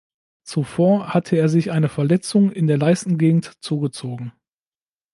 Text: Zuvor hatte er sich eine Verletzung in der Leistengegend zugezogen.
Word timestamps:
Zuvor 0.41 1.13
hatte 1.13 1.35
er 1.35 1.47
sich 1.47 1.69
eine 1.69 1.87
Verletzung 1.87 2.51
in 2.51 2.65
der 2.65 2.79
Leistengegend 2.79 3.51
zugezogen. 3.63 4.33